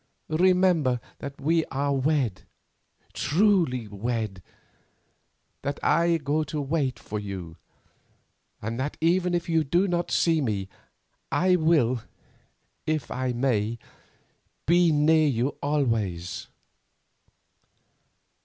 Remember 0.29 0.99
that 1.19 1.39
we 1.39 1.63
are 1.65 1.93
wed—truly 1.93 3.87
wed; 3.87 4.41
that 5.61 5.79
I 5.83 6.17
go 6.17 6.43
to 6.43 6.59
wait 6.59 6.97
for 6.97 7.19
you, 7.19 7.55
and 8.63 8.79
that 8.79 8.97
even 8.99 9.35
if 9.35 9.47
you 9.47 9.63
do 9.63 9.87
not 9.87 10.09
see 10.09 10.41
me, 10.41 10.69
I 11.31 11.55
will, 11.55 12.01
if 12.87 13.11
I 13.11 13.31
may, 13.31 13.77
be 14.65 14.91
near 14.91 15.27
you 15.27 15.49
always." 15.61 16.47